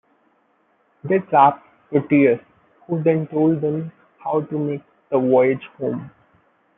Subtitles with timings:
[1.03, 2.39] They trapped Proteus,
[2.87, 4.81] who then told them how to make
[5.11, 6.09] the voyage home.